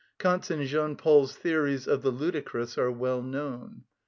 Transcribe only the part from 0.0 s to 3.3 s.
Kant's and Jean Paul's theories of the ludicrous are well